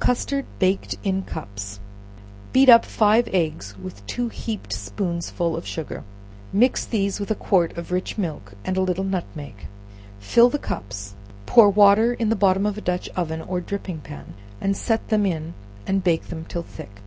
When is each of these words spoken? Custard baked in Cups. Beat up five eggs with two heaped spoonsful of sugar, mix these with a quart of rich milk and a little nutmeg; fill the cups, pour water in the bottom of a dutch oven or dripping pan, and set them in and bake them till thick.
Custard 0.00 0.46
baked 0.58 0.94
in 1.04 1.20
Cups. 1.24 1.80
Beat 2.54 2.70
up 2.70 2.86
five 2.86 3.28
eggs 3.30 3.74
with 3.76 4.06
two 4.06 4.30
heaped 4.30 4.72
spoonsful 4.72 5.54
of 5.54 5.66
sugar, 5.66 6.02
mix 6.50 6.86
these 6.86 7.20
with 7.20 7.30
a 7.30 7.34
quart 7.34 7.76
of 7.76 7.92
rich 7.92 8.16
milk 8.16 8.54
and 8.64 8.78
a 8.78 8.80
little 8.80 9.04
nutmeg; 9.04 9.66
fill 10.18 10.48
the 10.48 10.58
cups, 10.58 11.14
pour 11.44 11.68
water 11.68 12.14
in 12.14 12.30
the 12.30 12.34
bottom 12.36 12.64
of 12.64 12.78
a 12.78 12.80
dutch 12.80 13.10
oven 13.16 13.42
or 13.42 13.60
dripping 13.60 14.00
pan, 14.00 14.32
and 14.62 14.78
set 14.78 15.08
them 15.10 15.26
in 15.26 15.52
and 15.86 16.02
bake 16.02 16.28
them 16.28 16.46
till 16.48 16.62
thick. 16.62 17.02